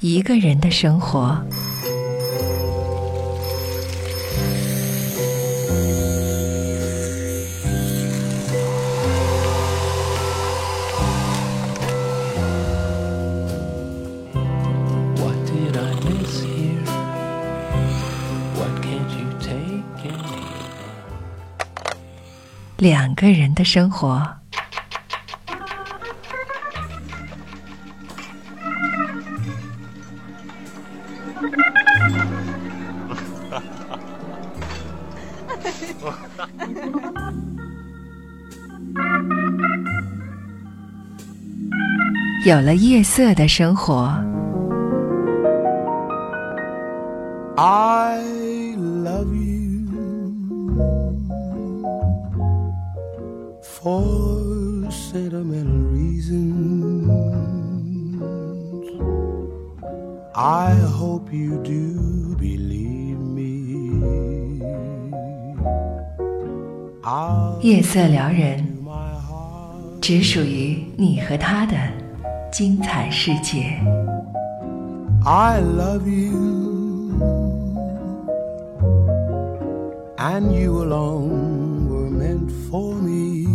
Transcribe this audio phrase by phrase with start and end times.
[0.00, 1.42] 一个人的生活。
[22.76, 24.45] 两个人的生活。
[42.46, 44.04] 有了夜色的生活。
[47.56, 48.20] I
[48.76, 49.88] love you
[53.64, 54.04] for
[54.88, 57.10] sentimental reasons.
[60.32, 64.62] I hope you do believe me.
[67.60, 68.64] 夜色撩人，
[70.00, 71.74] 只属于你和他的。
[72.50, 73.78] 精彩世界。
[75.24, 77.20] I love you,
[80.18, 83.46] and you alone were meant for me.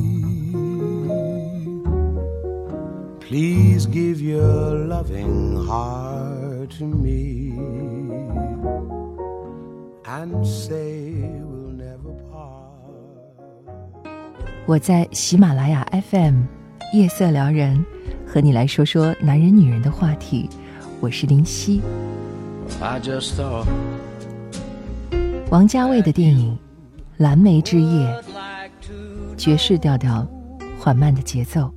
[3.21, 7.53] Please give your loving heart to me
[10.05, 12.91] and say we'll never part.
[14.65, 16.43] 我在喜马拉雅 FM
[16.93, 17.85] 夜色撩人。
[18.33, 20.49] 和你来说说男人女人的话题，
[21.01, 21.81] 我是林夕。
[25.49, 26.53] 王家卫的电影
[27.17, 28.23] 《蓝莓之夜》，
[29.35, 30.25] 爵士调调，
[30.79, 31.69] 缓慢的节奏。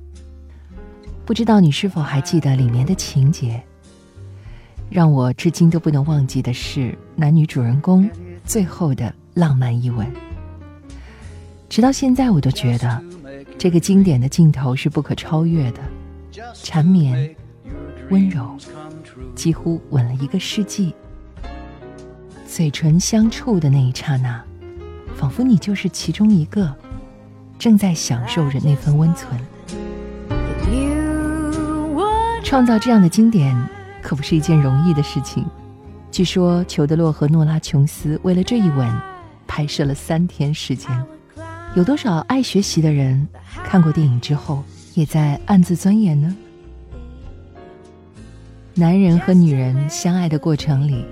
[1.25, 3.61] 不知道你是否还记得里面的情节？
[4.89, 8.09] 让我至今都不能忘记的是男女主人公
[8.45, 10.07] 最后的浪漫一吻。
[11.67, 13.03] 直到现在，我都觉得
[13.57, 15.81] 这个经典的镜头是不可超越的。
[16.53, 17.35] 缠绵、
[18.09, 18.57] 温柔，
[19.35, 20.93] 几乎吻了一个世纪。
[22.47, 24.43] 嘴唇相触的那一刹那，
[25.15, 26.73] 仿佛你就是其中一个，
[27.57, 29.39] 正在享受着那份温存。
[32.43, 33.55] 创造这样的经典，
[34.01, 35.45] 可不是一件容易的事情。
[36.11, 38.89] 据说裘德洛和诺拉琼斯为了这一吻，
[39.47, 40.89] 拍摄了三天时间。
[41.75, 43.27] 有多少爱学习的人，
[43.65, 44.63] 看过电影之后？
[44.95, 46.35] 也在暗自钻研呢。
[48.73, 51.05] 男人和女人相爱的过程里，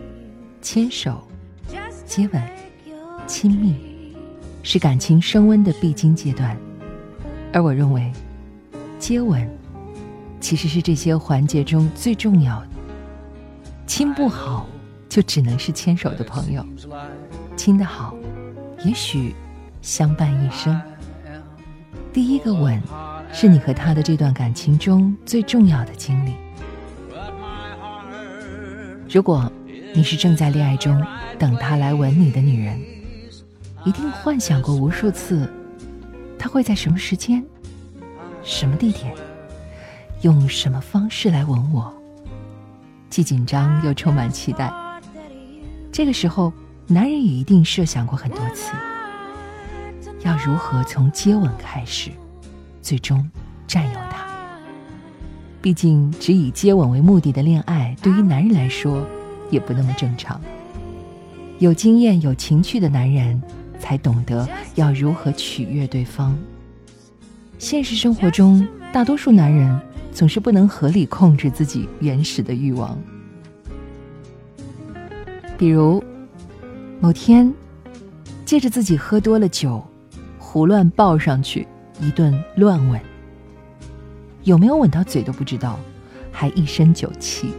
[0.62, 1.22] 牵手、
[2.06, 2.42] 接吻、
[3.28, 3.76] 亲密，
[4.64, 6.58] 是感情升温的必经阶段。
[7.52, 8.12] 而我认为，
[9.00, 9.48] 接吻
[10.40, 12.68] 其实是这些环节中最重要的。
[13.86, 14.66] 亲不好，
[15.10, 16.64] 就只能是牵手的朋友；
[17.58, 18.16] 亲得好，
[18.86, 19.36] 也许
[19.82, 20.82] 相伴一生。
[22.14, 22.82] 第一个吻。
[23.34, 26.34] 是你和他的这段感情中最重要的经历。
[29.10, 29.52] 如果
[29.94, 31.04] 你是正在恋爱中
[31.38, 32.80] 等他来吻你的女人，
[33.84, 35.52] 一定幻想过无数次，
[36.38, 37.44] 他会在什么时间、
[38.44, 39.14] 什么地点，
[40.22, 41.92] 用什么方式来吻我，
[43.10, 44.72] 既紧张又充满期待。
[45.92, 46.54] 这个时候，
[46.88, 48.72] 男人也一定设想过很多次，
[50.22, 52.12] 要如何从接吻开始。
[52.84, 53.28] 最终
[53.66, 54.24] 占有他。
[55.62, 59.08] 毕竟，只以接吻为目的的恋爱，对于男人来说
[59.50, 60.40] 也不那么正常。
[61.60, 63.42] 有经验、有情趣的男人，
[63.80, 66.38] 才懂得要如何取悦对方。
[67.58, 69.80] 现实生活中，大多数男人
[70.12, 73.00] 总是不能合理控制自己原始的欲望。
[75.58, 76.04] 比如，
[77.00, 77.54] 某天，
[78.44, 79.82] 借着自己喝多了酒，
[80.38, 81.66] 胡乱抱上去。
[82.00, 83.00] 一顿乱吻，
[84.44, 85.80] 有没有吻到嘴都不知道，
[86.32, 87.54] 还一身酒气。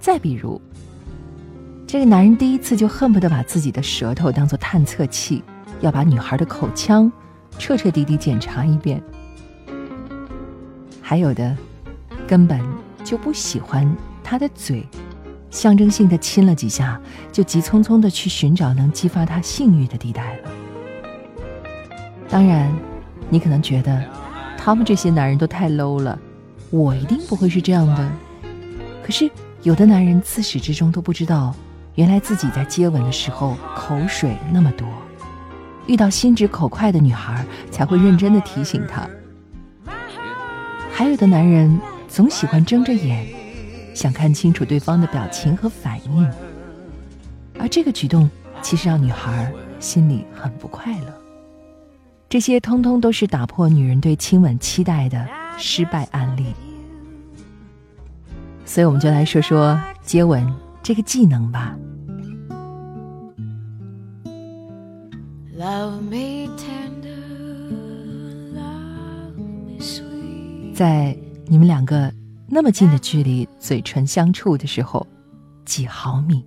[0.00, 0.60] 再比如，
[1.86, 5.42] 这个男人第一次就恨不得把自己的舌头当做探测器，
[5.80, 7.10] 要把女孩的口腔
[7.58, 9.02] 彻彻底底检查一遍。
[11.00, 11.56] 还有的，
[12.26, 12.60] 根本
[13.02, 13.90] 就不喜欢
[14.22, 14.86] 他的嘴，
[15.50, 17.00] 象征性的亲了几下，
[17.30, 20.50] 就急匆匆的去寻找能激发他性欲的地带了。
[22.34, 22.68] 当然，
[23.28, 24.02] 你可能觉得
[24.58, 26.18] 他们这些男人都太 low 了，
[26.70, 28.10] 我一定不会是这样的。
[29.04, 29.30] 可是
[29.62, 31.54] 有的男人自始至终都不知道，
[31.94, 34.84] 原来自己在接吻的时候口水那么多，
[35.86, 39.08] 遇到心直口快的女孩才会认真的提醒他。
[40.90, 41.78] 还有的男人
[42.08, 43.28] 总喜欢睁着眼，
[43.94, 46.28] 想看清楚对方的表情和反应。
[47.60, 48.28] 而这个举动
[48.60, 51.23] 其实让女孩心里很不快乐。
[52.34, 55.24] 这些通通都是打破女人对亲吻期待的
[55.56, 56.46] 失败案例。
[58.64, 60.44] 所以我们就来说说接吻
[60.82, 61.78] 这个技能吧。
[70.74, 71.16] 在
[71.46, 72.12] 你们两个
[72.48, 75.06] 那么近的距离，嘴唇相触的时候，
[75.64, 76.44] 几毫米，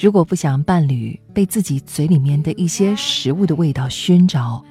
[0.00, 4.64] 如果不想伴侣被自己嘴里面的一些食物的味道熏着，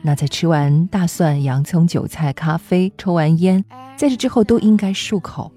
[0.00, 3.64] 那在吃完大蒜、洋葱、韭菜、咖啡、抽完烟，
[3.96, 5.52] 在这之后都应该漱口，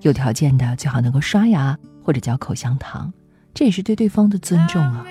[0.00, 3.12] 有条件的最好能够刷牙或者嚼口香糖，
[3.52, 5.04] 这也是对对方的尊重啊。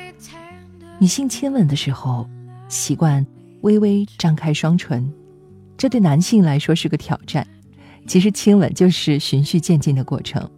[0.99, 2.27] 女性亲吻的时候，
[2.67, 3.25] 习惯
[3.61, 5.11] 微微张开双唇。
[5.77, 7.45] 这对男性来说是个挑战。
[8.07, 10.49] 其实亲吻就是循序渐进的过程，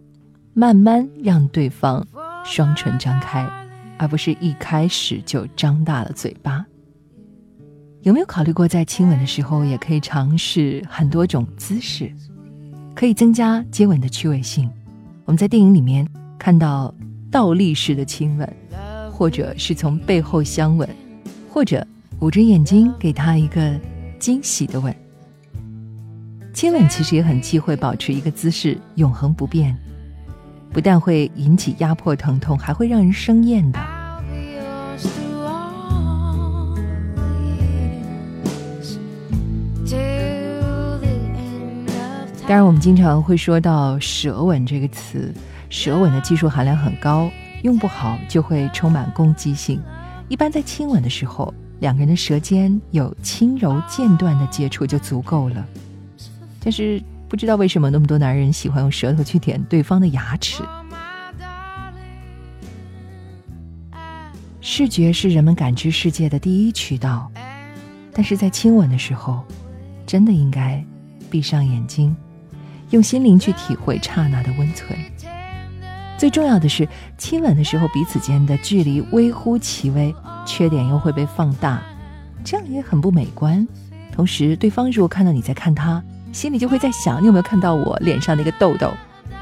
[0.54, 2.04] 慢慢让对方
[2.42, 3.46] 双唇张开，
[3.98, 6.64] 而不是一开始就张大了嘴巴。
[8.04, 12.12] 有没有考虑过，在亲吻的时候也可以尝试很多种姿势，
[12.94, 14.68] 可以增加接吻的趣味性？
[15.24, 16.06] 我们在电影里面
[16.38, 16.94] 看到
[17.30, 18.56] 倒立式的亲吻，
[19.10, 20.86] 或者是从背后相吻，
[21.48, 21.84] 或者
[22.20, 23.74] 捂着眼睛给他一个
[24.18, 24.94] 惊喜的吻。
[26.52, 29.74] 亲吻其实也很忌讳保持一个姿势永恒不变，
[30.70, 33.80] 不但会引起压迫疼痛，还会让人生厌的。
[42.54, 45.34] 当然，我们经常会说到“舌吻”这个词，
[45.70, 47.28] 舌吻的技术含量很高，
[47.64, 49.82] 用不好就会充满攻击性。
[50.28, 55.66] 一般在亲吻的时候，两个人的舌尖有轻柔间断的接触就足够了。
[56.60, 60.62] 但是不知道为什么那么多男人喜欢用舌头去舔对方的牙齿。
[64.60, 67.28] 视觉是人们感知世界的第一渠道，
[68.12, 69.42] 但是在亲吻的时候，
[70.06, 70.80] 真的应该
[71.28, 72.16] 闭上眼睛，
[72.90, 74.98] 用心灵去体会刹那的温存。
[76.16, 76.88] 最重要的是，
[77.18, 80.14] 亲吻的时候彼此间的距离微乎其微，
[80.46, 81.82] 缺点又会被放大，
[82.44, 83.66] 这样也很不美观。
[84.12, 86.02] 同时，对方如果看到你在看他，
[86.32, 88.92] 心里就会在想，你有没有看到我脸上那个痘痘？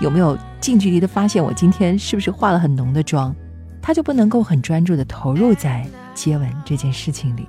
[0.01, 3.35] 有没有近距离的发现我今天是不是化了很浓的妆？
[3.83, 7.47] 他就不能够很专注的投入在接吻这件事情里。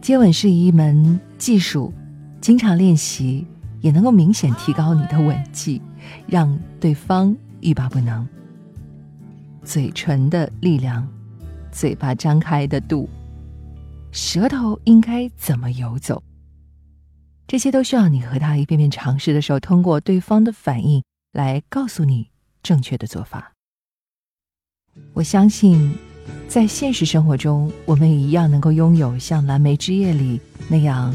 [0.00, 1.92] 接吻是一门技术，
[2.40, 3.46] 经常练习
[3.80, 5.80] 也能够明显提高你的吻技，
[6.26, 8.26] 让对方欲罢不能。
[9.62, 11.06] 嘴唇的力量，
[11.70, 13.08] 嘴巴张开的度，
[14.12, 16.22] 舌头应该怎么游走？
[17.46, 21.02] 这些都需要你和他一遍遍尝试的时候，通过对方的反应
[21.32, 22.30] 来告诉你
[22.62, 23.52] 正确的做法。
[25.12, 25.94] 我相信，
[26.48, 31.14] 在现实生活中，我们一样能够拥有像《蓝莓之夜》里那样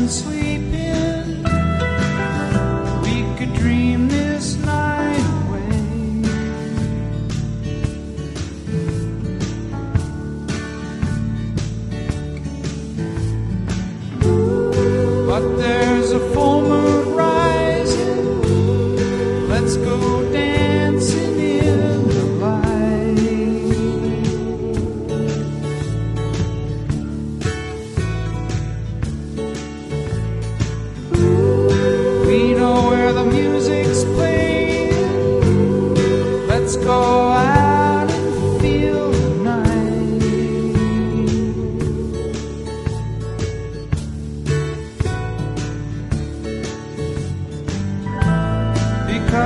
[0.00, 1.09] sun sweeping.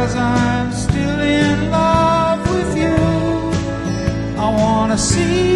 [0.05, 2.95] Cause I'm still in love with you.
[4.39, 5.54] I wanna see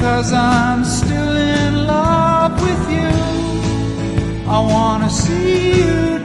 [0.00, 3.10] Cause I'm still in love with you.
[4.48, 6.17] I wanna see you.